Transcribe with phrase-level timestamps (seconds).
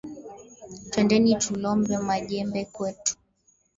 [0.89, 3.13] Twendeni tulombe ma jembe kwetu